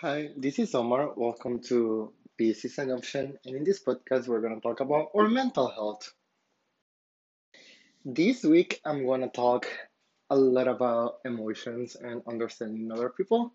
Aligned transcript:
Hi, 0.00 0.30
this 0.36 0.58
is 0.58 0.74
Omar. 0.74 1.12
Welcome 1.14 1.60
to 1.64 2.12
Business 2.38 2.78
and 2.78 2.90
Option. 2.90 3.38
And 3.44 3.54
in 3.54 3.64
this 3.64 3.84
podcast, 3.84 4.26
we're 4.28 4.40
going 4.40 4.54
to 4.54 4.60
talk 4.60 4.80
about 4.80 5.10
our 5.14 5.28
mental 5.28 5.68
health. 5.68 6.12
This 8.04 8.42
week, 8.42 8.80
I'm 8.84 9.04
going 9.06 9.20
to 9.20 9.28
talk 9.28 9.66
a 10.30 10.36
lot 10.36 10.68
about 10.68 11.18
emotions 11.24 11.96
and 11.96 12.22
understanding 12.26 12.90
other 12.90 13.10
people. 13.10 13.52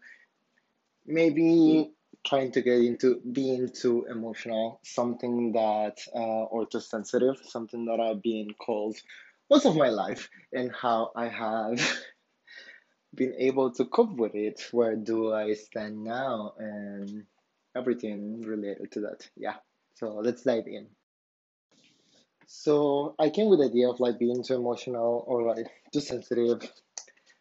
Maybe 1.08 1.92
trying 2.26 2.52
to 2.52 2.62
get 2.62 2.80
into 2.82 3.22
being 3.32 3.70
too 3.70 4.06
emotional, 4.10 4.80
something 4.84 5.54
that, 5.54 5.98
uh, 6.14 6.46
or 6.54 6.68
too 6.68 6.80
sensitive, 6.80 7.38
something 7.44 7.86
that 7.86 8.00
I've 8.00 8.22
been 8.22 8.54
called 8.54 8.98
most 9.50 9.66
of 9.66 9.76
my 9.76 9.90
life, 9.90 10.30
and 10.54 10.72
how 10.72 11.12
I 11.16 11.28
have 11.28 11.80
been 13.16 13.34
able 13.38 13.72
to 13.72 13.86
cope 13.86 14.16
with 14.18 14.36
it. 14.36 14.68
Where 14.72 14.96
do 14.96 15.34
I 15.34 15.54
stand 15.54 16.04
now? 16.04 16.54
And 16.58 17.26
everything 17.76 18.42
related 18.42 18.92
to 18.94 19.02
that. 19.02 19.28
Yeah. 19.36 19.56
So 19.96 20.16
let's 20.24 20.44
dive 20.44 20.68
in. 20.68 20.88
So 22.48 23.16
I 23.18 23.30
came 23.30 23.48
with 23.50 23.60
the 23.60 23.66
idea 23.66 23.90
of 23.90 24.00
like 24.00 24.20
being 24.20 24.44
too 24.44 24.56
emotional 24.56 25.24
or 25.28 25.44
like 25.44 25.68
too 25.92 26.00
sensitive 26.00 26.62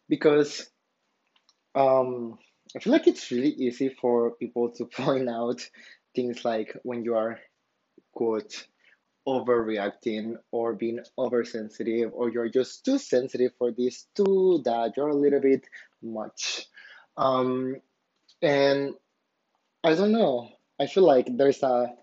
because 0.08 0.70
um 1.74 2.38
I 2.74 2.80
feel 2.80 2.92
like 2.92 3.06
it's 3.06 3.30
really 3.30 3.50
easy 3.50 3.88
for 3.88 4.32
people 4.32 4.70
to 4.72 4.84
point 5.02 5.28
out 5.28 5.60
things 6.14 6.44
like 6.44 6.76
when 6.82 7.04
you 7.04 7.16
are 7.16 7.38
quote 8.12 8.66
overreacting 9.26 10.36
or 10.50 10.74
being 10.74 11.00
oversensitive 11.18 12.12
or 12.12 12.30
you're 12.30 12.48
just 12.48 12.84
too 12.84 12.98
sensitive 12.98 13.52
for 13.58 13.70
this 13.70 14.06
too 14.14 14.60
that 14.64 14.92
you're 14.96 15.08
a 15.08 15.16
little 15.16 15.40
bit 15.40 15.64
much. 16.02 16.66
Um 17.16 17.76
and 18.42 18.94
I 19.82 19.94
don't 19.94 20.12
know. 20.12 20.50
I 20.80 20.86
feel 20.86 21.04
like 21.04 21.26
there's 21.30 21.62
a 21.62 21.94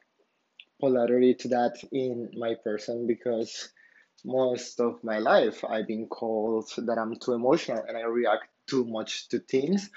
polarity 0.80 1.36
to 1.36 1.48
that 1.50 1.78
in 1.92 2.32
my 2.38 2.56
person 2.64 3.08
because 3.08 3.70
most 4.26 4.80
of 4.80 5.04
my 5.04 5.20
life 5.20 5.64
I've 5.64 5.88
been 5.88 6.08
called 6.08 6.70
that 6.78 6.98
I'm 6.98 7.16
too 7.18 7.34
emotional 7.34 7.84
and 7.88 7.98
I 7.98 8.02
react 8.02 8.48
too 8.68 8.86
much 8.86 9.30
to 9.30 9.40
things. 9.40 9.90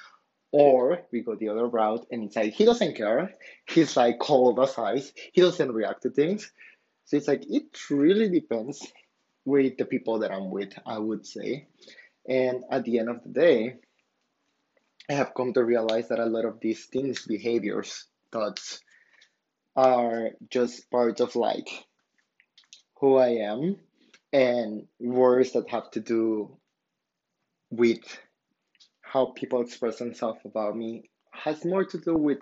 Or 0.53 1.01
we 1.11 1.23
go 1.23 1.35
the 1.35 1.49
other 1.49 1.67
route 1.67 2.07
and 2.13 2.25
it's 2.25 2.37
like 2.37 2.53
he 2.53 2.65
doesn't 2.65 2.95
care. 2.95 3.35
He's 3.67 3.97
like 3.97 4.21
cold 4.21 4.61
as 4.61 4.79
ice. 4.79 5.13
He 5.33 5.41
doesn't 5.41 5.73
react 5.73 6.03
to 6.03 6.11
things. 6.11 6.53
So 7.05 7.17
it's 7.17 7.29
like 7.29 7.45
it 7.49 7.79
really 7.91 8.29
depends 8.29 8.87
with 9.45 9.77
the 9.77 9.85
people 9.85 10.21
that 10.21 10.33
I'm 10.33 10.51
with, 10.51 10.73
I 10.87 10.99
would 10.99 11.27
say. 11.27 11.67
And 12.27 12.65
at 12.71 12.85
the 12.85 12.99
end 12.99 13.11
of 13.11 13.23
the 13.23 13.29
day, 13.29 13.77
I 15.11 15.13
have 15.13 15.35
come 15.35 15.53
to 15.53 15.65
realize 15.65 16.09
that 16.09 16.19
a 16.19 16.25
lot 16.25 16.47
of 16.47 16.61
these 16.61 16.87
things, 16.87 17.27
behaviors, 17.27 18.07
thoughts, 18.33 18.81
are 19.77 20.31
just 20.51 20.91
part 20.91 21.21
of 21.21 21.37
like 21.37 21.69
who 23.01 23.17
I 23.17 23.29
am 23.53 23.77
and 24.33 24.87
words 24.99 25.53
that 25.53 25.69
have 25.71 25.91
to 25.93 26.01
do 26.01 26.57
with 27.71 28.01
how 29.03 29.27
people 29.27 29.61
express 29.61 29.99
themselves 29.99 30.41
about 30.45 30.77
me 30.77 31.11
has 31.33 31.65
more 31.65 31.85
to 31.85 31.99
do 31.99 32.15
with 32.15 32.39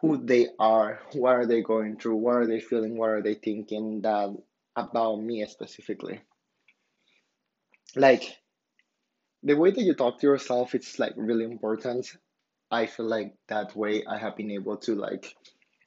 who 0.00 0.24
they 0.24 0.48
are, 0.58 1.00
what 1.12 1.34
are 1.34 1.46
they 1.46 1.62
going 1.62 1.98
through, 1.98 2.16
what 2.16 2.36
are 2.36 2.46
they 2.46 2.60
feeling, 2.60 2.96
what 2.96 3.10
are 3.10 3.22
they 3.22 3.34
thinking 3.34 4.02
that 4.02 4.30
about 4.78 5.16
me 5.16 5.44
specifically. 5.46 6.20
Like 7.96 8.38
the 9.42 9.54
way 9.54 9.70
that 9.70 9.82
you 9.82 9.94
talk 9.94 10.20
to 10.20 10.26
yourself, 10.26 10.74
it's 10.74 10.98
like 10.98 11.14
really 11.16 11.44
important. 11.44 12.06
I 12.70 12.86
feel 12.86 13.06
like 13.06 13.34
that 13.48 13.74
way 13.74 14.04
I 14.06 14.18
have 14.18 14.36
been 14.36 14.50
able 14.50 14.76
to 14.78 14.94
like 14.94 15.34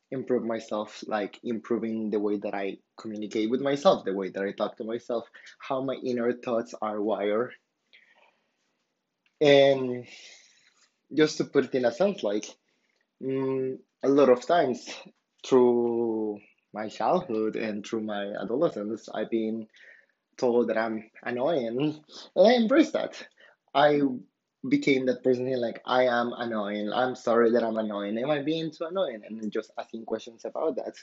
improve 0.09 0.43
myself, 0.43 1.03
like 1.07 1.39
improving 1.43 2.09
the 2.09 2.19
way 2.19 2.37
that 2.39 2.53
I 2.53 2.79
communicate 2.97 3.49
with 3.49 3.61
myself, 3.61 4.03
the 4.03 4.13
way 4.13 4.29
that 4.29 4.43
I 4.43 4.51
talk 4.51 4.77
to 4.77 4.83
myself, 4.83 5.25
how 5.59 5.81
my 5.81 5.94
inner 5.94 6.33
thoughts 6.33 6.73
are 6.81 7.01
wired. 7.01 7.53
And 9.39 10.05
just 11.16 11.38
to 11.38 11.45
put 11.45 11.66
it 11.66 11.75
in 11.75 11.85
a 11.85 11.91
sense, 11.91 12.23
like 12.23 12.45
mm, 13.21 13.77
a 14.03 14.09
lot 14.09 14.29
of 14.29 14.45
times 14.45 14.89
through 15.45 16.39
my 16.73 16.88
childhood 16.88 17.56
and 17.56 17.85
through 17.85 18.01
my 18.01 18.34
adolescence, 18.41 19.09
I've 19.13 19.29
been 19.29 19.67
told 20.38 20.69
that 20.69 20.78
I'm 20.78 21.09
annoying, 21.23 22.01
and 22.35 22.47
I 22.47 22.53
embrace 22.53 22.91
that. 22.91 23.25
I 23.73 24.01
became 24.67 25.06
that 25.07 25.23
person 25.23 25.47
here, 25.47 25.57
like 25.57 25.81
I 25.85 26.06
am 26.06 26.34
annoying. 26.35 26.91
I'm 26.94 27.16
sorry 27.16 27.51
that 27.51 27.63
I'm 27.63 27.78
annoying. 27.78 28.17
Am 28.17 28.29
I 28.29 28.41
being 28.41 28.72
too 28.72 28.85
annoying? 28.85 29.22
And 29.28 29.51
just 29.51 29.72
asking 29.78 30.06
questions 30.06 30.45
about 30.45 30.75
that. 30.75 30.95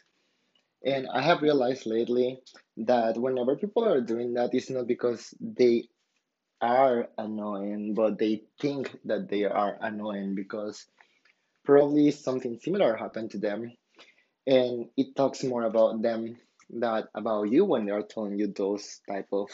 And 0.84 1.08
I 1.12 1.20
have 1.22 1.42
realized 1.42 1.86
lately 1.86 2.38
that 2.76 3.18
whenever 3.18 3.56
people 3.56 3.84
are 3.84 4.00
doing 4.00 4.34
that, 4.34 4.54
it's 4.54 4.70
not 4.70 4.86
because 4.86 5.34
they 5.40 5.88
are 6.60 7.08
annoying, 7.18 7.94
but 7.94 8.18
they 8.18 8.42
think 8.60 8.96
that 9.04 9.28
they 9.28 9.44
are 9.44 9.76
annoying 9.80 10.34
because 10.34 10.86
probably 11.68 12.10
something 12.10 12.58
similar 12.58 12.96
happened 12.96 13.30
to 13.30 13.38
them. 13.38 13.70
And 14.46 14.88
it 14.96 15.14
talks 15.14 15.44
more 15.44 15.64
about 15.64 16.00
them 16.00 16.38
that 16.80 17.08
about 17.14 17.50
you 17.50 17.66
when 17.66 17.84
they 17.84 17.92
are 17.92 18.02
telling 18.02 18.38
you 18.38 18.46
those 18.48 19.02
type 19.06 19.28
of 19.32 19.50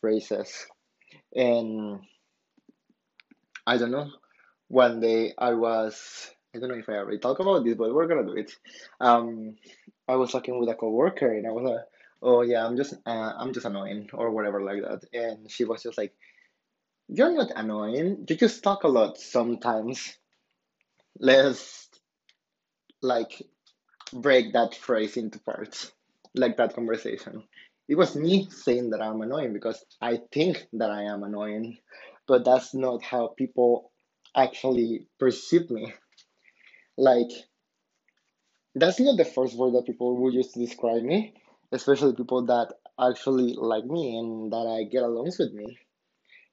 phrases. 0.00 0.66
And 1.34 2.00
I 3.64 3.78
don't 3.78 3.92
know. 3.92 4.10
One 4.66 4.98
day 5.00 5.32
I 5.38 5.54
was, 5.54 5.94
I 6.54 6.58
don't 6.58 6.70
know 6.70 6.74
if 6.74 6.88
I 6.88 6.94
already 6.94 7.18
talked 7.18 7.40
about 7.40 7.64
this, 7.64 7.76
but 7.76 7.94
we're 7.94 8.08
gonna 8.08 8.24
do 8.26 8.36
it. 8.36 8.50
Um, 9.00 9.54
I 10.08 10.16
was 10.16 10.32
talking 10.32 10.58
with 10.58 10.68
a 10.70 10.74
coworker, 10.74 11.32
and 11.32 11.46
I 11.46 11.50
was 11.52 11.64
like, 11.64 11.84
"Oh 12.20 12.42
yeah, 12.42 12.66
I'm 12.66 12.76
just, 12.76 12.94
uh, 13.06 13.32
I'm 13.38 13.52
just 13.52 13.66
annoying 13.66 14.10
or 14.12 14.30
whatever 14.30 14.60
like 14.62 14.82
that." 14.82 15.04
And 15.12 15.50
she 15.50 15.64
was 15.64 15.82
just 15.82 15.98
like, 15.98 16.14
"You're 17.08 17.32
not 17.32 17.52
annoying. 17.54 18.26
You 18.28 18.36
just 18.36 18.62
talk 18.64 18.84
a 18.84 18.88
lot 18.88 19.18
sometimes. 19.18 20.18
Let's 21.20 21.88
like 23.02 23.42
break 24.12 24.52
that 24.54 24.74
phrase 24.76 25.16
into 25.16 25.40
parts, 25.40 25.92
like 26.34 26.56
that 26.58 26.74
conversation." 26.74 27.44
It 27.88 27.96
was 27.96 28.16
me 28.16 28.48
saying 28.50 28.90
that 28.90 29.02
I'm 29.02 29.20
annoying 29.22 29.52
because 29.54 29.84
I 30.00 30.20
think 30.32 30.66
that 30.74 30.90
I 30.90 31.04
am 31.04 31.22
annoying, 31.24 31.78
but 32.28 32.44
that's 32.44 32.74
not 32.74 33.02
how 33.02 33.28
people 33.36 33.92
actually 34.36 35.06
perceive 35.18 35.70
me. 35.70 35.92
Like 36.98 37.30
That's 38.74 39.00
not 39.00 39.18
the 39.18 39.26
first 39.26 39.56
word 39.58 39.74
that 39.74 39.86
people 39.86 40.16
will 40.16 40.32
use 40.32 40.52
to 40.52 40.60
describe 40.60 41.02
me, 41.02 41.34
especially 41.72 42.14
people 42.14 42.46
that 42.46 42.72
actually 42.98 43.54
like 43.54 43.84
me 43.84 44.18
and 44.18 44.50
that 44.52 44.66
I 44.66 44.84
get 44.84 45.02
along 45.02 45.32
with 45.38 45.52
me. 45.52 45.78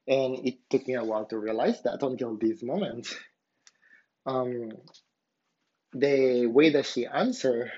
And 0.07 0.47
it 0.47 0.55
took 0.69 0.87
me 0.87 0.95
a 0.95 1.03
while 1.03 1.25
to 1.27 1.39
realize 1.39 1.81
that 1.83 2.03
until 2.03 2.37
this 2.37 2.63
moment. 2.63 3.07
Um, 4.25 4.71
the 5.93 6.47
way 6.47 6.71
that 6.71 6.85
she 6.85 7.05
answered, 7.05 7.71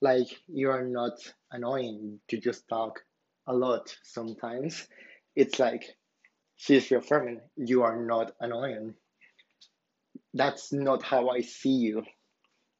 like 0.00 0.28
you 0.48 0.70
are 0.70 0.84
not 0.84 1.14
annoying, 1.50 2.20
you 2.30 2.40
just 2.40 2.68
talk 2.68 3.00
a 3.46 3.54
lot 3.54 3.94
sometimes. 4.02 4.86
It's 5.36 5.58
like 5.58 5.84
she's 6.56 6.90
reaffirming 6.90 7.40
you 7.56 7.82
are 7.82 7.96
not 7.96 8.32
annoying. 8.40 8.94
That's 10.32 10.72
not 10.72 11.02
how 11.02 11.28
I 11.28 11.42
see 11.42 11.76
you. 11.76 12.04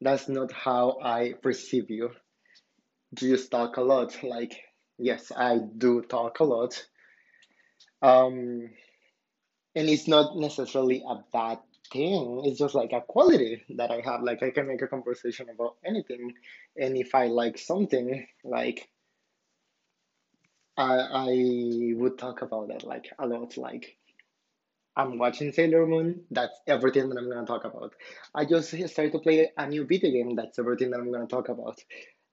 That's 0.00 0.28
not 0.28 0.52
how 0.52 0.98
I 1.02 1.34
perceive 1.40 1.90
you. 1.90 2.10
Do 3.14 3.26
you 3.26 3.36
just 3.36 3.50
talk 3.50 3.76
a 3.76 3.80
lot. 3.82 4.22
Like, 4.24 4.60
yes, 4.98 5.30
I 5.34 5.58
do 5.58 6.02
talk 6.02 6.40
a 6.40 6.44
lot. 6.44 6.84
Um, 8.02 8.70
and 9.74 9.88
it's 9.88 10.08
not 10.08 10.36
necessarily 10.36 11.02
a 11.08 11.16
bad 11.32 11.58
thing 11.92 12.42
it's 12.44 12.58
just 12.58 12.74
like 12.74 12.92
a 12.92 13.00
quality 13.00 13.62
that 13.76 13.90
i 13.90 14.00
have. 14.04 14.22
Like 14.22 14.42
i 14.42 14.50
can 14.50 14.66
make 14.66 14.82
a 14.82 14.86
conversation 14.86 15.48
about 15.48 15.76
anything 15.84 16.34
and 16.76 16.96
if 16.96 17.14
i 17.14 17.26
like 17.26 17.58
something 17.58 18.26
like 18.44 18.88
i 20.76 20.94
i 21.26 21.92
would 21.96 22.18
talk 22.18 22.42
about 22.42 22.68
that 22.68 22.84
like 22.84 23.12
a 23.18 23.26
lot. 23.26 23.56
Like 23.56 23.96
i'm 24.96 25.18
watching 25.18 25.52
sailor 25.52 25.86
moon 25.86 26.24
that's 26.30 26.58
everything 26.66 27.08
that 27.08 27.18
i'm 27.18 27.30
to 27.30 27.44
talk 27.46 27.64
about. 27.64 27.94
I 28.34 28.44
just 28.44 28.68
started 28.88 29.12
to 29.12 29.18
play 29.18 29.50
a 29.56 29.66
new 29.66 29.84
video 29.84 30.10
game 30.10 30.36
that's 30.36 30.58
everything 30.58 30.90
that 30.90 31.00
i'm 31.00 31.12
to 31.12 31.26
talk 31.26 31.48
about. 31.48 31.78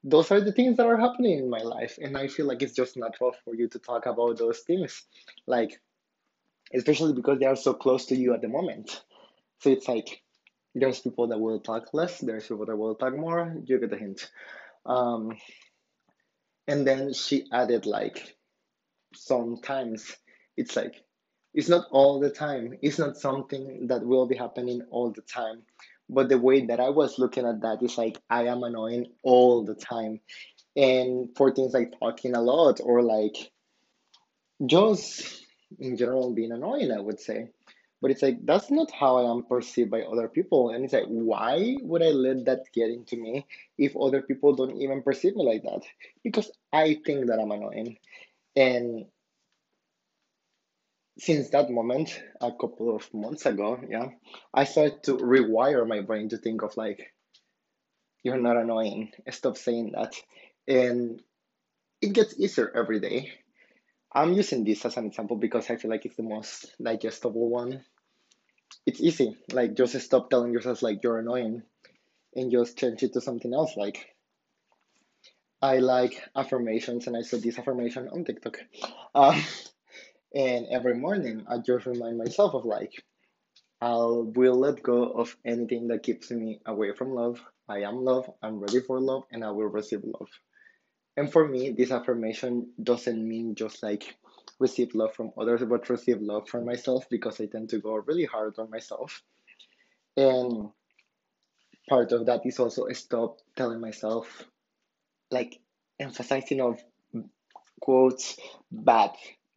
Those 0.03 0.31
are 0.31 0.41
the 0.41 0.51
things 0.51 0.77
that 0.77 0.87
are 0.87 0.97
happening 0.97 1.37
in 1.39 1.49
my 1.49 1.61
life 1.61 1.97
and 2.01 2.17
i 2.17 2.27
feel 2.27 2.47
like 2.47 2.61
it's 2.61 2.75
just 2.75 2.97
natural 2.97 3.35
for 3.43 3.55
you 3.55 3.67
to 3.69 3.79
talk 3.79 4.05
about 4.05 4.37
those 4.37 4.59
things. 4.59 5.03
Like 5.47 5.79
especially 6.73 7.13
because 7.13 7.39
they 7.39 7.45
are 7.45 7.55
so 7.55 7.73
close 7.73 8.05
to 8.07 8.15
you 8.15 8.33
at 8.33 8.41
the 8.41 8.47
moment 8.47 9.03
So 9.61 9.69
it's 9.69 9.87
like 9.87 10.21
there's 10.75 10.99
people 11.01 11.27
that 11.27 11.39
will 11.39 11.59
talk 11.59 11.93
less, 11.93 12.19
there's 12.19 12.47
people 12.47 12.65
that 12.65 12.77
will 12.77 12.95
talk 12.95 13.15
more. 13.15 13.55
You 13.65 13.79
get 13.79 13.89
the 13.91 13.97
hint. 13.97 14.31
Um, 14.85 15.33
and 16.67 16.87
then 16.87 17.13
she 17.13 17.47
added 17.51 17.85
like 17.85 18.35
sometimes 19.13 20.15
it's 20.57 20.75
like 20.75 20.95
it's 21.53 21.69
not 21.69 21.87
all 21.91 22.19
the 22.19 22.29
time. 22.29 22.77
It's 22.81 22.97
not 22.99 23.17
something 23.17 23.87
that 23.87 24.05
will 24.05 24.25
be 24.27 24.35
happening 24.37 24.81
all 24.91 25.11
the 25.11 25.21
time. 25.21 25.63
but 26.09 26.29
the 26.29 26.37
way 26.37 26.65
that 26.67 26.79
I 26.79 26.89
was 26.89 27.17
looking 27.19 27.45
at 27.47 27.61
that 27.61 27.81
is 27.81 27.97
like 27.97 28.19
I 28.29 28.47
am 28.47 28.63
annoying 28.63 29.07
all 29.23 29.63
the 29.63 29.75
time. 29.75 30.19
And 30.75 31.29
for 31.37 31.53
things 31.53 31.73
like 31.73 31.93
talking 31.99 32.35
a 32.35 32.41
lot 32.41 32.79
or 32.83 33.01
like 33.01 33.35
just 34.65 35.45
in 35.79 35.97
general 35.97 36.33
being 36.33 36.51
annoying, 36.51 36.91
I 36.91 36.99
would 36.99 37.19
say. 37.19 37.49
But 38.01 38.11
it's 38.11 38.23
like 38.23 38.45
that's 38.45 38.71
not 38.71 38.91
how 38.91 39.17
I 39.17 39.31
am 39.31 39.43
perceived 39.43 39.91
by 39.91 40.01
other 40.01 40.27
people. 40.27 40.71
And 40.71 40.83
it's 40.83 40.93
like, 40.93 41.05
why 41.07 41.77
would 41.81 42.01
I 42.01 42.09
let 42.09 42.45
that 42.45 42.63
get 42.73 42.89
into 42.89 43.15
me 43.15 43.45
if 43.77 43.95
other 43.95 44.21
people 44.21 44.55
don't 44.55 44.81
even 44.81 45.03
perceive 45.03 45.35
me 45.35 45.45
like 45.45 45.63
that? 45.63 45.83
Because 46.23 46.51
I 46.73 46.99
think 47.05 47.27
that 47.27 47.39
I'm 47.39 47.51
annoying. 47.51 47.97
And 48.55 49.05
since 51.19 51.49
that 51.49 51.69
moment, 51.69 52.21
a 52.41 52.51
couple 52.51 52.95
of 52.95 53.13
months 53.13 53.45
ago, 53.45 53.79
yeah, 53.87 54.09
I 54.53 54.63
started 54.63 55.03
to 55.03 55.17
rewire 55.17 55.87
my 55.87 56.01
brain 56.01 56.29
to 56.29 56.37
think 56.37 56.63
of 56.63 56.75
like, 56.77 57.13
you're 58.23 58.41
not 58.41 58.57
annoying. 58.57 59.11
Stop 59.29 59.57
saying 59.57 59.91
that. 59.93 60.15
And 60.67 61.21
it 62.01 62.13
gets 62.13 62.39
easier 62.39 62.71
every 62.75 62.99
day. 62.99 63.31
I'm 64.13 64.33
using 64.33 64.63
this 64.63 64.85
as 64.85 64.97
an 64.97 65.05
example 65.05 65.37
because 65.37 65.69
I 65.69 65.77
feel 65.77 65.91
like 65.91 66.05
it's 66.05 66.17
the 66.17 66.23
most 66.23 66.75
digestible 66.81 67.49
one. 67.49 67.83
It's 68.85 69.01
easy. 69.01 69.37
Like 69.51 69.75
just 69.75 69.99
stop 69.99 70.29
telling 70.29 70.53
yourself 70.53 70.81
like 70.81 71.03
you're 71.03 71.19
annoying 71.19 71.63
and 72.35 72.51
just 72.51 72.77
change 72.77 73.03
it 73.03 73.13
to 73.13 73.21
something 73.21 73.53
else. 73.53 73.75
Like 73.77 74.07
I 75.61 75.77
like 75.77 76.21
affirmations 76.35 77.07
and 77.07 77.15
I 77.15 77.21
saw 77.21 77.37
this 77.37 77.59
affirmation 77.59 78.09
on 78.09 78.23
TikTok. 78.25 78.59
Um, 79.13 79.41
and 80.35 80.67
every 80.71 80.95
morning 80.95 81.45
I 81.49 81.57
just 81.57 81.85
remind 81.85 82.17
myself 82.17 82.53
of 82.55 82.65
like 82.65 83.03
I 83.81 83.95
will 83.95 84.59
let 84.59 84.83
go 84.83 85.11
of 85.11 85.35
anything 85.43 85.87
that 85.87 86.03
keeps 86.03 86.29
me 86.29 86.61
away 86.65 86.93
from 86.93 87.15
love. 87.15 87.41
I 87.67 87.79
am 87.81 88.03
love, 88.03 88.29
I'm 88.43 88.59
ready 88.59 88.79
for 88.79 88.99
love, 88.99 89.23
and 89.31 89.43
I 89.43 89.49
will 89.51 89.67
receive 89.67 90.03
love. 90.03 90.29
And 91.17 91.31
for 91.31 91.47
me, 91.47 91.71
this 91.71 91.91
affirmation 91.91 92.73
doesn't 92.81 93.27
mean 93.27 93.55
just 93.55 93.81
like 93.81 94.15
receive 94.59 94.93
love 94.95 95.13
from 95.13 95.31
others, 95.37 95.61
but 95.63 95.89
receive 95.89 96.21
love 96.21 96.47
from 96.47 96.65
myself 96.65 97.05
because 97.09 97.39
I 97.39 97.45
tend 97.45 97.69
to 97.69 97.79
go 97.79 97.95
really 97.95 98.25
hard 98.25 98.55
on 98.57 98.69
myself. 98.69 99.23
And 100.17 100.69
part 101.89 102.11
of 102.11 102.25
that 102.27 102.45
is 102.45 102.59
also 102.59 102.87
stop 102.93 103.39
telling 103.55 103.79
myself, 103.79 104.43
like 105.29 105.59
emphasizing 105.99 106.61
of 106.61 106.81
quotes 107.81 108.37
bad 108.71 109.11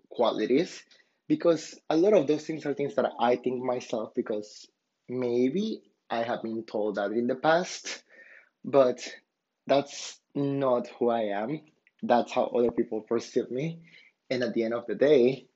qualities 0.09 0.83
because 1.29 1.79
a 1.91 1.97
lot 1.97 2.15
of 2.15 2.27
those 2.27 2.47
things 2.47 2.67
are 2.67 2.75
things 2.75 2.95
that 2.97 3.11
I 3.19 3.37
think 3.37 3.63
myself 3.63 4.15
because 4.15 4.67
maybe 5.09 5.83
I 6.11 6.23
have 6.23 6.43
been 6.43 6.65
told 6.65 6.97
that 6.97 7.13
in 7.13 7.27
the 7.27 7.35
past, 7.35 8.03
but 8.65 9.01
that's 9.67 10.19
not 10.35 10.89
who 10.99 11.11
I 11.11 11.43
am. 11.43 11.61
That's 12.03 12.33
how 12.33 12.45
other 12.45 12.71
people 12.71 13.01
perceive 13.01 13.51
me. 13.51 13.81
And 14.35 14.43
at 14.43 14.53
the 14.53 14.65
end 14.65 14.75
of 14.75 14.85
the 14.89 14.97
day, 14.97 15.47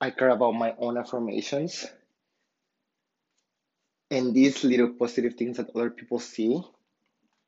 I 0.00 0.08
care 0.08 0.30
about 0.30 0.52
my 0.52 0.74
own 0.78 0.96
affirmations 0.96 1.84
and 4.10 4.32
these 4.32 4.64
little 4.64 4.94
positive 4.94 5.34
things 5.34 5.58
that 5.58 5.68
other 5.76 5.90
people 5.90 6.18
see, 6.18 6.58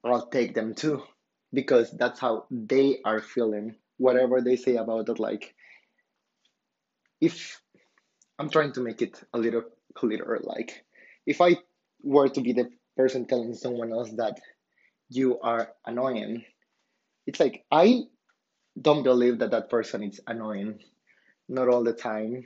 I'll 0.04 0.26
take 0.26 0.54
them 0.54 0.74
too 0.74 1.02
because 1.50 1.90
that's 1.92 2.20
how 2.20 2.44
they 2.50 2.98
are 3.02 3.22
feeling. 3.22 3.76
Whatever 3.96 4.42
they 4.42 4.56
say 4.56 4.76
about 4.76 5.08
it, 5.08 5.18
like 5.18 5.54
if 7.22 7.58
I'm 8.38 8.50
trying 8.50 8.72
to 8.72 8.82
make 8.82 9.00
it 9.00 9.18
a 9.32 9.38
little 9.38 9.64
clearer, 9.94 10.40
like 10.42 10.84
if 11.24 11.40
I 11.40 11.56
were 12.02 12.28
to 12.28 12.40
be 12.42 12.52
the 12.52 12.68
person 12.98 13.24
telling 13.24 13.54
someone 13.54 13.92
else 13.92 14.10
that 14.18 14.42
you 15.08 15.40
are 15.40 15.72
annoying, 15.86 16.44
it's 17.26 17.40
like 17.40 17.64
I 17.72 18.02
don't 18.80 19.02
believe 19.02 19.38
that 19.38 19.52
that 19.52 19.70
person 19.70 20.02
is 20.02 20.20
annoying. 20.26 20.80
Not 21.48 21.68
all 21.68 21.84
the 21.84 21.92
time. 21.92 22.44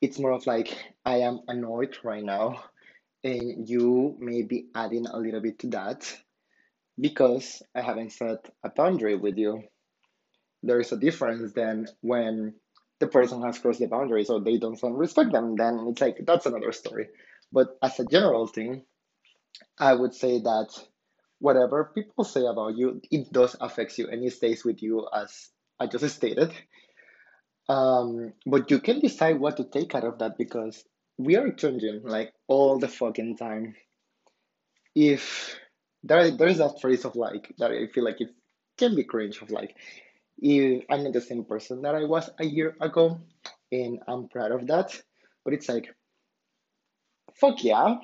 It's 0.00 0.18
more 0.18 0.32
of 0.32 0.46
like 0.46 0.76
I 1.04 1.18
am 1.18 1.40
annoyed 1.48 1.96
right 2.02 2.24
now, 2.24 2.64
and 3.22 3.68
you 3.68 4.16
may 4.18 4.42
be 4.42 4.68
adding 4.74 5.06
a 5.06 5.18
little 5.18 5.40
bit 5.40 5.58
to 5.60 5.68
that 5.68 6.16
because 7.00 7.62
I 7.74 7.82
haven't 7.82 8.12
set 8.12 8.50
a 8.62 8.70
boundary 8.70 9.16
with 9.16 9.36
you. 9.36 9.64
There 10.62 10.80
is 10.80 10.92
a 10.92 10.96
difference 10.96 11.52
then 11.52 11.88
when 12.00 12.54
the 13.00 13.06
person 13.06 13.42
has 13.42 13.58
crossed 13.58 13.80
the 13.80 13.86
boundaries 13.86 14.30
or 14.30 14.40
they 14.40 14.58
don't 14.58 14.80
respect 14.82 15.32
them, 15.32 15.56
then 15.56 15.86
it's 15.88 16.00
like 16.00 16.18
that's 16.26 16.46
another 16.46 16.72
story. 16.72 17.08
But 17.52 17.76
as 17.82 17.98
a 18.00 18.04
general 18.04 18.46
thing, 18.46 18.84
I 19.78 19.94
would 19.94 20.14
say 20.14 20.40
that 20.40 20.68
whatever 21.44 21.92
people 21.94 22.24
say 22.24 22.44
about 22.46 22.76
you, 22.76 23.02
it 23.10 23.30
does 23.30 23.54
affect 23.60 23.98
you 23.98 24.08
and 24.08 24.24
it 24.24 24.32
stays 24.32 24.64
with 24.64 24.82
you 24.82 25.06
as 25.14 25.50
I 25.78 25.86
just 25.86 26.16
stated. 26.16 26.50
Um, 27.68 28.32
but 28.46 28.70
you 28.70 28.80
can 28.80 29.00
decide 29.00 29.38
what 29.38 29.58
to 29.58 29.64
take 29.64 29.94
out 29.94 30.04
of 30.04 30.18
that 30.20 30.38
because 30.38 30.82
we 31.18 31.36
are 31.36 31.52
changing 31.52 32.02
like 32.04 32.32
all 32.48 32.78
the 32.78 32.88
fucking 32.88 33.36
time. 33.36 33.74
If 34.94 35.54
there 36.02 36.30
there's 36.30 36.58
that 36.58 36.80
phrase 36.80 37.04
of 37.04 37.14
like 37.14 37.52
that 37.58 37.70
I 37.72 37.88
feel 37.88 38.04
like 38.04 38.20
it 38.20 38.30
can 38.78 38.94
be 38.94 39.04
cringe 39.04 39.42
of 39.42 39.50
like 39.50 39.76
if 40.38 40.84
I'm 40.90 41.04
not 41.04 41.12
the 41.12 41.20
same 41.20 41.44
person 41.44 41.82
that 41.82 41.94
I 41.94 42.04
was 42.04 42.28
a 42.38 42.44
year 42.44 42.76
ago, 42.80 43.20
and 43.70 44.00
I'm 44.08 44.28
proud 44.28 44.52
of 44.52 44.66
that. 44.68 45.00
But 45.44 45.54
it's 45.54 45.68
like, 45.68 45.94
fuck 47.34 47.62
yeah, 47.64 47.96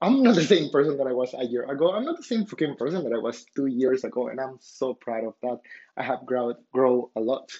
I'm 0.00 0.22
not 0.22 0.34
the 0.34 0.44
same 0.44 0.70
person 0.70 0.96
that 0.98 1.06
I 1.06 1.12
was 1.12 1.34
a 1.34 1.44
year 1.44 1.64
ago. 1.64 1.92
I'm 1.92 2.04
not 2.04 2.16
the 2.16 2.22
same 2.22 2.46
fucking 2.46 2.76
person 2.76 3.04
that 3.04 3.12
I 3.12 3.18
was 3.18 3.44
two 3.54 3.66
years 3.66 4.04
ago, 4.04 4.28
and 4.28 4.40
I'm 4.40 4.58
so 4.60 4.94
proud 4.94 5.24
of 5.24 5.34
that. 5.42 5.60
I 5.96 6.02
have 6.02 6.26
grown 6.26 6.54
grow 6.72 7.10
a 7.16 7.20
lot. 7.20 7.50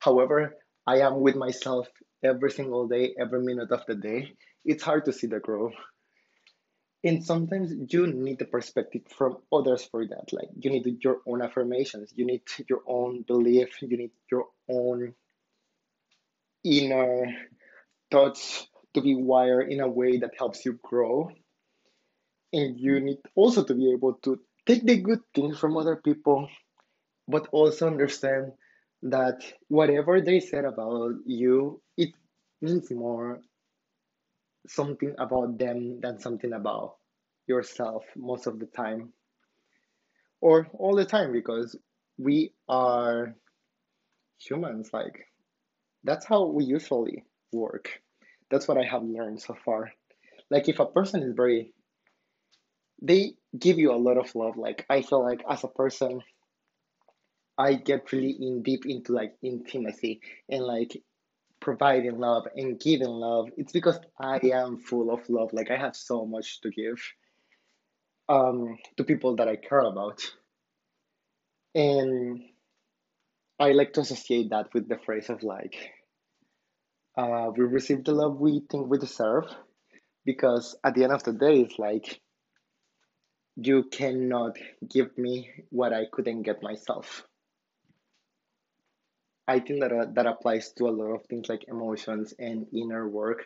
However, 0.00 0.56
I 0.86 1.00
am 1.00 1.20
with 1.20 1.36
myself 1.36 1.88
every 2.22 2.50
single 2.50 2.88
day, 2.88 3.14
every 3.18 3.42
minute 3.42 3.70
of 3.70 3.84
the 3.86 3.94
day. 3.94 4.32
It's 4.64 4.82
hard 4.82 5.04
to 5.06 5.12
see 5.12 5.26
the 5.26 5.40
growth. 5.40 5.74
And 7.02 7.22
sometimes 7.22 7.70
you 7.92 8.06
need 8.06 8.38
the 8.38 8.46
perspective 8.46 9.02
from 9.14 9.36
others 9.52 9.84
for 9.84 10.06
that. 10.06 10.32
Like 10.32 10.48
you 10.58 10.70
need 10.70 11.04
your 11.04 11.18
own 11.26 11.42
affirmations, 11.42 12.12
you 12.16 12.24
need 12.24 12.42
your 12.68 12.80
own 12.86 13.22
belief, 13.22 13.82
you 13.82 13.96
need 13.96 14.12
your 14.30 14.46
own 14.70 15.14
inner 16.64 17.26
thoughts 18.10 18.66
to 18.94 19.00
be 19.00 19.14
wired 19.14 19.70
in 19.72 19.80
a 19.80 19.88
way 19.88 20.18
that 20.18 20.32
helps 20.38 20.64
you 20.64 20.78
grow. 20.82 21.30
And 22.52 22.78
you 22.78 23.00
need 23.00 23.18
also 23.34 23.64
to 23.64 23.74
be 23.74 23.92
able 23.92 24.14
to 24.24 24.40
take 24.66 24.84
the 24.86 24.96
good 25.00 25.20
things 25.34 25.58
from 25.58 25.76
other 25.76 25.96
people, 25.96 26.48
but 27.28 27.48
also 27.52 27.86
understand 27.88 28.52
that 29.02 29.42
whatever 29.68 30.20
they 30.20 30.40
said 30.40 30.64
about 30.64 31.12
you, 31.26 31.82
it 31.96 32.10
means 32.62 32.90
more 32.90 33.40
something 34.66 35.14
about 35.18 35.58
them 35.58 36.00
than 36.00 36.18
something 36.18 36.52
about 36.52 36.96
yourself 37.46 38.04
most 38.16 38.46
of 38.46 38.58
the 38.58 38.66
time 38.66 39.12
or 40.40 40.68
all 40.74 40.94
the 40.96 41.04
time 41.04 41.32
because 41.32 41.76
we 42.18 42.52
are 42.68 43.34
humans 44.38 44.90
like 44.92 45.26
that's 46.04 46.26
how 46.26 46.44
we 46.46 46.64
usually 46.64 47.24
work 47.52 48.00
that's 48.50 48.68
what 48.68 48.78
i 48.78 48.84
have 48.84 49.02
learned 49.02 49.40
so 49.40 49.56
far 49.64 49.92
like 50.50 50.68
if 50.68 50.78
a 50.78 50.86
person 50.86 51.22
is 51.22 51.34
very 51.34 51.72
they 53.02 53.34
give 53.58 53.78
you 53.78 53.92
a 53.92 53.96
lot 53.96 54.16
of 54.16 54.34
love 54.34 54.56
like 54.56 54.86
i 54.88 55.02
feel 55.02 55.22
like 55.22 55.42
as 55.48 55.64
a 55.64 55.68
person 55.68 56.20
i 57.58 57.74
get 57.74 58.10
really 58.12 58.36
in 58.40 58.62
deep 58.62 58.86
into 58.86 59.12
like 59.12 59.34
intimacy 59.42 60.20
and 60.48 60.64
like 60.64 61.02
providing 61.64 62.18
love 62.18 62.46
and 62.54 62.78
giving 62.78 63.08
love, 63.08 63.48
it's 63.56 63.72
because 63.72 63.98
I 64.20 64.38
am 64.52 64.76
full 64.76 65.10
of 65.10 65.28
love. 65.30 65.54
Like 65.54 65.70
I 65.70 65.78
have 65.78 65.96
so 65.96 66.26
much 66.26 66.60
to 66.60 66.70
give 66.70 67.00
um, 68.28 68.76
to 68.98 69.04
people 69.04 69.36
that 69.36 69.48
I 69.48 69.56
care 69.56 69.80
about. 69.80 70.20
And 71.74 72.42
I 73.58 73.72
like 73.72 73.94
to 73.94 74.02
associate 74.02 74.50
that 74.50 74.74
with 74.74 74.88
the 74.88 74.98
phrase 74.98 75.30
of 75.30 75.42
like, 75.42 75.90
uh, 77.16 77.50
we 77.56 77.64
receive 77.64 78.04
the 78.04 78.12
love 78.12 78.38
we 78.40 78.62
think 78.70 78.88
we 78.88 78.98
deserve. 78.98 79.44
Because 80.24 80.76
at 80.82 80.94
the 80.94 81.04
end 81.04 81.12
of 81.12 81.22
the 81.22 81.32
day, 81.32 81.60
it's 81.60 81.78
like, 81.78 82.20
you 83.56 83.84
cannot 83.84 84.56
give 84.88 85.16
me 85.18 85.50
what 85.70 85.92
I 85.92 86.06
couldn't 86.10 86.42
get 86.42 86.62
myself. 86.62 87.24
I 89.46 89.60
think 89.60 89.80
that 89.80 89.92
uh, 89.92 90.06
that 90.14 90.26
applies 90.26 90.72
to 90.78 90.88
a 90.88 90.90
lot 90.90 91.14
of 91.14 91.26
things 91.26 91.48
like 91.48 91.66
emotions 91.68 92.32
and 92.38 92.66
inner 92.72 93.08
work. 93.08 93.44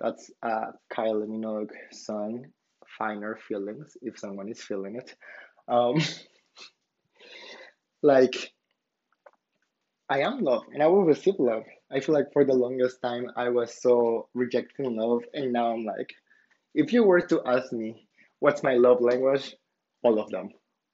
That's 0.00 0.30
uh, 0.42 0.72
Kylie 0.92 1.28
Minogue 1.28 1.70
song, 1.92 2.46
"Finer 2.98 3.36
Feelings." 3.36 3.96
If 4.02 4.18
someone 4.18 4.48
is 4.48 4.60
feeling 4.60 4.96
it, 4.96 5.14
um, 5.68 6.02
like 8.02 8.52
I 10.08 10.20
am 10.20 10.40
love 10.40 10.64
and 10.72 10.82
I 10.82 10.88
will 10.88 11.04
receive 11.04 11.36
love. 11.38 11.64
I 11.92 12.00
feel 12.00 12.14
like 12.14 12.32
for 12.32 12.44
the 12.44 12.54
longest 12.54 13.02
time 13.02 13.30
I 13.36 13.50
was 13.50 13.80
so 13.80 14.28
rejecting 14.34 14.96
love, 14.96 15.22
and 15.34 15.52
now 15.52 15.72
I'm 15.72 15.84
like, 15.84 16.12
if 16.74 16.92
you 16.92 17.04
were 17.04 17.20
to 17.20 17.42
ask 17.46 17.72
me 17.72 18.06
what's 18.40 18.62
my 18.62 18.74
love 18.74 19.00
language, 19.00 19.54
all 20.02 20.18
of 20.18 20.30
them, 20.30 20.50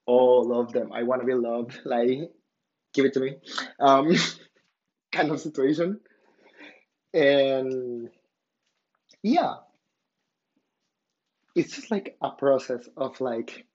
all 0.06 0.58
of 0.58 0.72
them. 0.72 0.92
I 0.92 1.04
want 1.04 1.22
to 1.22 1.26
be 1.26 1.34
loved. 1.34 1.80
Like, 1.84 2.30
give 2.94 3.04
it 3.04 3.12
to 3.14 3.20
me. 3.20 3.36
Um, 3.78 4.14
kind 5.12 5.30
of 5.30 5.40
situation. 5.40 6.00
And 7.14 8.08
yeah, 9.22 9.54
it's 11.54 11.76
just 11.76 11.90
like 11.90 12.16
a 12.20 12.30
process 12.30 12.88
of 12.96 13.20
like 13.20 13.66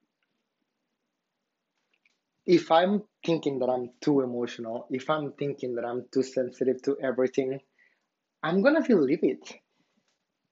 if 2.45 2.71
I'm 2.71 3.03
thinking 3.25 3.59
that 3.59 3.69
I'm 3.69 3.91
too 4.01 4.21
emotional, 4.21 4.87
if 4.89 5.09
I'm 5.09 5.31
thinking 5.33 5.75
that 5.75 5.85
I'm 5.85 6.05
too 6.13 6.23
sensitive 6.23 6.81
to 6.83 6.97
everything, 7.01 7.59
I'm 8.41 8.61
gonna 8.61 8.83
feel 8.83 9.05
it. 9.07 9.53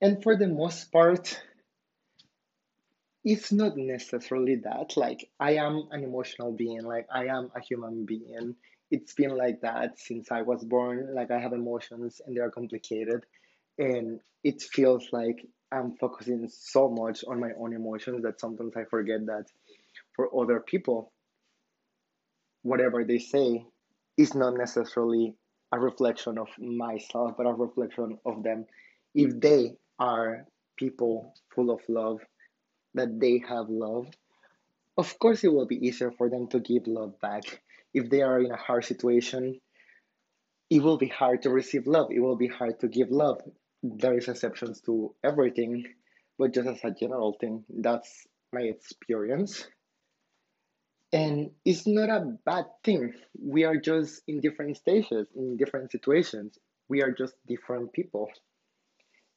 And 0.02 0.24
for 0.24 0.38
the 0.38 0.48
most 0.48 0.92
part, 0.92 1.40
it's 3.24 3.52
not 3.52 3.78
necessarily 3.78 4.56
that. 4.64 4.98
Like, 4.98 5.30
I 5.40 5.56
am 5.56 5.88
an 5.92 6.04
emotional 6.04 6.52
being, 6.54 6.84
like, 6.84 7.08
I 7.14 7.26
am 7.26 7.52
a 7.56 7.62
human 7.62 8.06
being. 8.06 8.56
It's 8.90 9.14
been 9.14 9.38
like 9.38 9.62
that 9.62 10.00
since 10.00 10.32
I 10.32 10.42
was 10.42 10.64
born. 10.64 11.14
Like, 11.14 11.30
I 11.30 11.40
have 11.40 11.54
emotions 11.54 12.22
and 12.26 12.36
they 12.36 12.42
are 12.42 12.50
complicated. 12.50 13.26
And 13.78 14.22
it 14.44 14.62
feels 14.62 15.08
like 15.12 15.46
I'm 15.72 15.96
focusing 15.98 16.50
so 16.50 16.90
much 16.90 17.24
on 17.28 17.40
my 17.40 17.52
own 17.58 17.74
emotions 17.74 18.24
that 18.24 18.40
sometimes 18.40 18.74
I 18.76 18.86
forget 18.86 19.26
that 19.28 19.46
for 20.16 20.30
other 20.42 20.60
people, 20.60 21.12
whatever 22.64 23.04
they 23.04 23.20
say 23.20 23.66
is 24.18 24.36
not 24.36 24.56
necessarily 24.56 25.36
a 25.72 25.80
reflection 25.80 26.38
of 26.38 26.48
myself, 26.60 27.34
but 27.38 27.48
a 27.48 27.54
reflection 27.54 28.18
of 28.26 28.44
them. 28.44 28.66
If 29.16 29.40
they 29.40 29.78
are 30.00 30.46
people 30.78 31.34
full 31.54 31.72
of 31.72 31.82
love, 31.88 32.20
that 32.94 33.20
they 33.20 33.42
have 33.48 33.70
love, 33.70 34.08
of 34.98 35.18
course 35.20 35.44
it 35.44 35.54
will 35.54 35.66
be 35.66 35.88
easier 35.88 36.12
for 36.12 36.30
them 36.30 36.48
to 36.50 36.60
give 36.60 36.88
love 36.88 37.20
back. 37.22 37.62
If 37.94 38.10
they 38.10 38.22
are 38.22 38.40
in 38.40 38.52
a 38.52 38.58
hard 38.58 38.86
situation, 38.86 39.60
it 40.70 40.82
will 40.82 40.98
be 40.98 41.08
hard 41.08 41.42
to 41.44 41.50
receive 41.50 41.88
love. 41.88 42.12
It 42.12 42.20
will 42.20 42.36
be 42.38 42.48
hard 42.48 42.80
to 42.82 42.88
give 42.88 43.12
love. 43.12 43.42
There 43.84 44.18
is 44.18 44.28
exceptions 44.28 44.82
to 44.82 45.16
everything, 45.24 45.86
but 46.38 46.54
just 46.54 46.68
as 46.68 46.80
a 46.84 46.92
general 46.92 47.36
thing, 47.40 47.64
that's 47.70 48.28
my 48.54 48.62
experience. 48.62 49.68
And 51.14 51.52
it's 51.66 51.86
not 51.86 52.10
a 52.10 52.38
bad 52.46 52.66
thing. 52.84 53.14
We 53.38 53.66
are 53.66 53.76
just 53.76 54.22
in 54.28 54.40
different 54.40 54.78
stages, 54.78 55.28
in 55.36 55.58
different 55.58 55.92
situations. 55.92 56.58
We 56.88 57.02
are 57.02 57.12
just 57.12 57.34
different 57.48 57.92
people. 57.92 58.30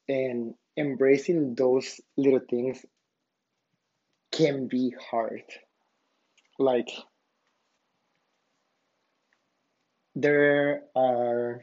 And 0.07 0.53
embracing 0.77 1.55
those 1.55 1.99
little 2.15 2.39
things 2.49 2.85
can 4.31 4.67
be 4.67 4.93
hard. 5.11 5.43
Like, 6.57 6.89
there 10.15 10.83
are 10.95 11.61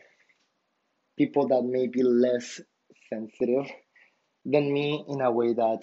people 1.17 1.49
that 1.49 1.63
may 1.63 1.87
be 1.87 2.03
less 2.03 2.61
sensitive 3.09 3.67
than 4.45 4.73
me 4.73 5.05
in 5.09 5.21
a 5.23 5.31
way 5.31 5.55
that 5.55 5.83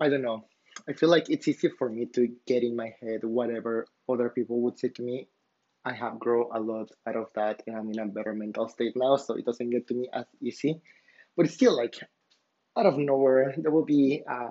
I 0.00 0.08
don't 0.08 0.22
know. 0.22 0.49
I 0.88 0.92
feel 0.92 1.08
like 1.08 1.30
it's 1.30 1.48
easy 1.48 1.68
for 1.68 1.88
me 1.88 2.06
to 2.14 2.28
get 2.46 2.62
in 2.62 2.76
my 2.76 2.94
head 3.00 3.24
whatever 3.24 3.86
other 4.08 4.28
people 4.28 4.60
would 4.62 4.78
say 4.78 4.88
to 4.88 5.02
me. 5.02 5.28
I 5.84 5.94
have 5.94 6.18
grown 6.18 6.46
a 6.52 6.60
lot 6.60 6.90
out 7.06 7.16
of 7.16 7.26
that 7.34 7.62
and 7.66 7.76
I'm 7.76 7.90
in 7.90 7.98
a 7.98 8.06
better 8.06 8.34
mental 8.34 8.68
state 8.68 8.92
now, 8.96 9.16
so 9.16 9.34
it 9.34 9.46
doesn't 9.46 9.70
get 9.70 9.88
to 9.88 9.94
me 9.94 10.08
as 10.12 10.26
easy. 10.42 10.80
But 11.36 11.46
it's 11.46 11.54
still 11.54 11.76
like 11.76 11.96
out 12.76 12.86
of 12.86 12.98
nowhere, 12.98 13.54
there 13.56 13.70
will 13.70 13.84
be 13.84 14.22
a 14.28 14.50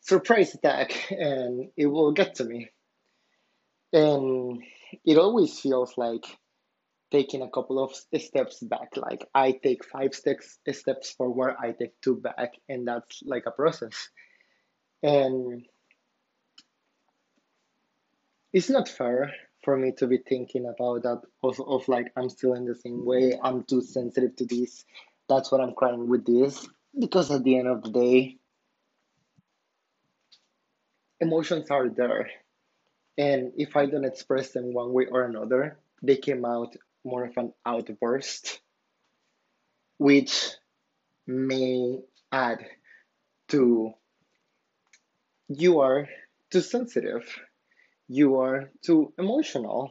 surprise 0.00 0.54
attack 0.54 0.92
and 1.10 1.70
it 1.76 1.86
will 1.86 2.12
get 2.12 2.36
to 2.36 2.44
me. 2.44 2.70
And 3.92 4.62
it 5.04 5.16
always 5.16 5.58
feels 5.58 5.96
like 5.96 6.24
taking 7.10 7.40
a 7.42 7.50
couple 7.50 7.82
of 7.82 7.94
steps 8.20 8.60
back. 8.60 8.96
Like 8.96 9.26
I 9.34 9.52
take 9.52 9.84
five 9.84 10.14
steps 10.14 10.58
steps 10.72 11.10
forward, 11.12 11.56
I 11.58 11.72
take 11.72 11.98
two 12.02 12.16
back, 12.16 12.52
and 12.68 12.86
that's 12.86 13.22
like 13.24 13.44
a 13.46 13.50
process. 13.50 14.10
And 15.02 15.64
it's 18.52 18.70
not 18.70 18.88
fair 18.88 19.32
for 19.62 19.76
me 19.76 19.92
to 19.98 20.06
be 20.06 20.18
thinking 20.18 20.66
about 20.66 21.02
that 21.02 21.22
of, 21.42 21.60
of 21.60 21.88
like 21.88 22.12
I'm 22.16 22.28
still 22.28 22.54
in 22.54 22.64
the 22.64 22.74
same 22.74 23.04
way, 23.04 23.38
I'm 23.42 23.64
too 23.64 23.82
sensitive 23.82 24.36
to 24.36 24.46
this. 24.46 24.84
That's 25.28 25.52
what 25.52 25.60
I'm 25.60 25.74
crying 25.74 26.08
with 26.08 26.24
this. 26.24 26.66
Because 26.98 27.30
at 27.30 27.44
the 27.44 27.58
end 27.58 27.68
of 27.68 27.82
the 27.82 27.90
day, 27.90 28.38
emotions 31.20 31.70
are 31.70 31.88
there. 31.88 32.30
And 33.16 33.52
if 33.56 33.76
I 33.76 33.86
don't 33.86 34.04
express 34.04 34.50
them 34.50 34.72
one 34.72 34.92
way 34.92 35.06
or 35.06 35.24
another, 35.24 35.78
they 36.02 36.16
came 36.16 36.44
out 36.44 36.74
more 37.04 37.24
of 37.24 37.36
an 37.36 37.52
outburst, 37.66 38.60
which 39.98 40.50
may 41.26 41.98
add 42.30 42.64
to 43.48 43.92
you 45.48 45.80
are 45.80 46.08
too 46.50 46.60
sensitive, 46.60 47.24
you 48.08 48.36
are 48.36 48.70
too 48.82 49.12
emotional, 49.18 49.90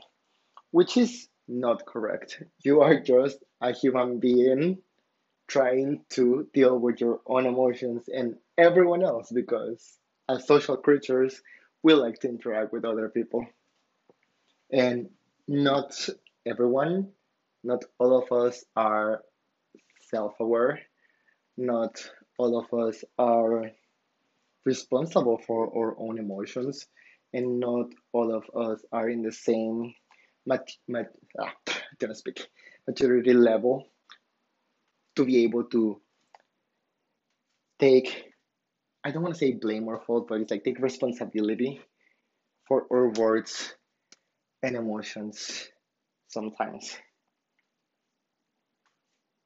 which 0.71 0.97
is 0.97 1.27
not 1.47 1.85
correct. 1.85 2.41
You 2.63 2.81
are 2.81 2.99
just 2.99 3.37
a 3.61 3.71
human 3.71 4.19
being 4.19 4.79
trying 5.47 6.01
to 6.09 6.47
deal 6.53 6.77
with 6.77 6.99
your 6.99 7.21
own 7.25 7.45
emotions 7.45 8.09
and 8.09 8.35
everyone 8.57 9.03
else 9.03 9.31
because 9.31 9.97
as 10.29 10.45
social 10.45 10.77
creatures, 10.77 11.41
we 11.83 11.93
like 11.93 12.19
to 12.19 12.27
interact 12.27 12.73
with 12.73 12.83
other 12.85 13.09
people. 13.09 13.45
And 14.71 15.09
not 15.47 16.09
everyone, 16.45 17.09
not 17.63 17.85
all 17.97 18.21
of 18.21 18.31
us 18.31 18.65
are 18.75 19.21
self 20.09 20.39
aware, 20.39 20.81
not 21.55 22.09
all 22.37 22.59
of 22.59 22.73
us 22.77 23.03
are 23.17 23.71
responsible 24.67 25.39
for 25.47 25.61
our 25.75 25.97
own 25.97 26.19
emotions, 26.19 26.85
and 27.33 27.59
not 27.59 27.87
all 28.13 28.35
of 28.35 28.43
us 28.55 28.83
are 28.91 29.09
in 29.09 29.23
the 29.23 29.31
same 29.31 29.93
mat- 30.45 30.77
mat- 30.87 31.15
ah, 31.39 31.53
gonna 31.99 32.15
speak 32.15 32.47
maturity 32.87 33.33
level 33.33 33.87
to 35.15 35.25
be 35.25 35.43
able 35.43 35.63
to 35.63 36.01
take 37.79 38.25
I 39.03 39.11
don't 39.11 39.23
want 39.23 39.35
to 39.35 39.39
say 39.39 39.53
blame 39.53 39.87
or 39.87 40.01
fault, 40.01 40.27
but 40.27 40.41
it's 40.41 40.51
like 40.51 40.65
take 40.65 40.79
responsibility 40.79 41.79
for 42.67 42.85
our 42.91 43.09
words 43.11 43.73
and 44.61 44.75
emotions 44.75 45.69
sometimes. 46.27 46.97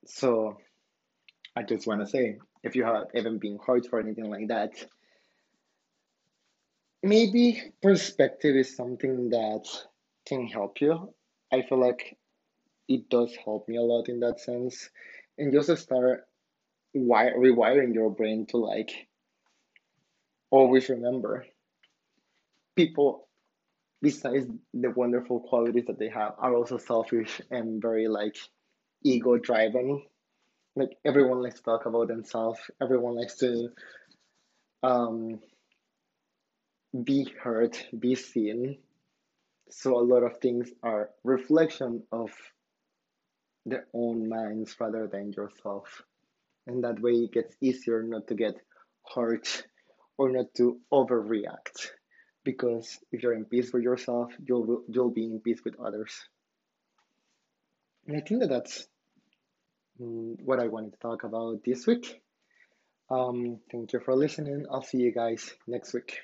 So 0.07 0.57
I 1.55 1.61
just 1.61 1.85
want 1.85 2.01
to 2.01 2.07
say 2.07 2.39
if 2.63 2.75
you 2.75 2.85
have 2.85 3.07
ever 3.13 3.31
been 3.37 3.59
hurt 3.63 3.87
or 3.91 3.99
anything 3.99 4.31
like 4.31 4.47
that, 4.47 4.71
maybe 7.03 7.73
perspective 7.81 8.55
is 8.55 8.75
something 8.75 9.29
that 9.29 9.67
can 10.27 10.47
help 10.47 10.81
you. 10.81 11.13
I 11.51 11.61
feel 11.63 11.79
like 11.79 12.17
it 12.87 13.09
does 13.09 13.35
help 13.43 13.67
me 13.67 13.77
a 13.77 13.81
lot 13.81 14.09
in 14.09 14.19
that 14.21 14.39
sense. 14.39 14.89
And 15.37 15.51
just 15.53 15.75
start 15.83 16.27
rewiring 16.95 17.93
your 17.93 18.09
brain 18.09 18.45
to 18.47 18.57
like 18.57 18.91
always 20.51 20.89
remember 20.89 21.45
people 22.75 23.27
besides 24.01 24.45
the 24.73 24.89
wonderful 24.91 25.39
qualities 25.41 25.85
that 25.87 25.99
they 25.99 26.09
have 26.09 26.33
are 26.39 26.55
also 26.55 26.77
selfish 26.77 27.41
and 27.49 27.81
very 27.81 28.07
like 28.07 28.35
ego 29.03 29.37
driven 29.37 30.03
like 30.75 30.97
everyone 31.05 31.41
likes 31.41 31.55
to 31.55 31.63
talk 31.63 31.85
about 31.85 32.07
themselves 32.07 32.59
everyone 32.81 33.15
likes 33.15 33.37
to 33.37 33.69
um 34.83 35.39
be 36.91 37.27
heard 37.41 37.77
be 37.97 38.15
seen. 38.15 38.77
So 39.69 39.97
a 39.97 40.03
lot 40.03 40.23
of 40.23 40.39
things 40.39 40.69
are 40.83 41.09
reflection 41.23 42.03
of 42.11 42.31
their 43.65 43.87
own 43.93 44.27
minds 44.27 44.75
rather 44.79 45.07
than 45.07 45.31
yourself. 45.31 46.01
And 46.67 46.83
that 46.83 46.99
way 46.99 47.11
it 47.11 47.31
gets 47.31 47.55
easier 47.61 48.03
not 48.03 48.27
to 48.27 48.35
get 48.35 48.55
hurt 49.15 49.63
or 50.17 50.29
not 50.29 50.53
to 50.57 50.79
overreact. 50.91 51.91
Because 52.43 52.99
if 53.11 53.23
you're 53.23 53.33
in 53.33 53.45
peace 53.45 53.71
with 53.71 53.83
yourself 53.83 54.33
you'll 54.43 54.83
you'll 54.89 55.11
be 55.11 55.25
in 55.25 55.39
peace 55.39 55.61
with 55.63 55.79
others. 55.79 56.11
And 58.07 58.17
i 58.17 58.21
think 58.21 58.41
that 58.41 58.49
that's 58.49 58.87
mm, 60.01 60.41
what 60.43 60.59
i 60.59 60.67
wanted 60.67 60.93
to 60.93 60.99
talk 60.99 61.23
about 61.23 61.63
this 61.63 61.85
week. 61.87 62.21
Um, 63.09 63.59
thank 63.71 63.93
you 63.93 63.99
for 63.99 64.15
listening. 64.15 64.65
I'll 64.71 64.81
see 64.81 64.97
you 64.97 65.11
guys 65.11 65.53
next 65.67 65.93
week 65.93 66.17